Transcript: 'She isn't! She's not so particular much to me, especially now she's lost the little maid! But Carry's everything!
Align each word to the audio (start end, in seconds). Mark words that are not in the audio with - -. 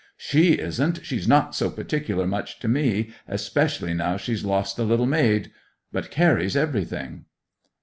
'She 0.17 0.53
isn't! 0.53 1.05
She's 1.05 1.27
not 1.27 1.53
so 1.53 1.69
particular 1.69 2.25
much 2.25 2.57
to 2.61 2.67
me, 2.67 3.13
especially 3.27 3.93
now 3.93 4.17
she's 4.17 4.43
lost 4.43 4.75
the 4.75 4.83
little 4.83 5.05
maid! 5.05 5.51
But 5.91 6.09
Carry's 6.09 6.55
everything! 6.55 7.25